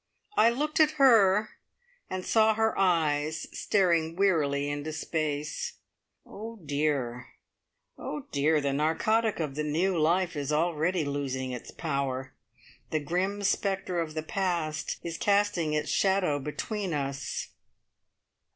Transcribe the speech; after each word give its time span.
I 0.35 0.49
looked 0.49 0.79
at 0.79 0.97
her, 0.97 1.51
and 2.09 2.25
saw 2.25 2.55
her 2.55 2.75
eyes 2.75 3.45
staring 3.55 4.15
wearily 4.15 4.67
into 4.67 4.91
space. 4.93 5.73
Oh 6.25 6.57
dear, 6.65 7.27
oh 7.99 8.23
dear, 8.31 8.59
the 8.61 8.73
narcotic 8.73 9.39
of 9.39 9.53
the 9.53 9.63
new 9.63 9.95
life 9.95 10.35
is 10.35 10.51
already 10.51 11.05
losing 11.05 11.51
its 11.51 11.69
power; 11.69 12.33
the 12.89 12.99
grim 12.99 13.43
spectre 13.43 13.99
of 13.99 14.15
the 14.15 14.23
past 14.23 14.97
is 15.03 15.19
casting 15.19 15.73
its 15.73 15.91
shadow 15.91 16.39
between 16.39 16.95
us! 16.95 17.49